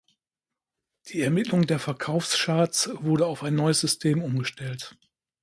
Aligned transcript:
Die 1.09 1.21
Ermittlung 1.21 1.67
der 1.67 1.77
Verkaufscharts 1.77 2.89
wurde 3.03 3.27
auf 3.27 3.43
ein 3.43 3.53
neues 3.53 3.81
System 3.81 4.23
umgestellt. 4.23 4.97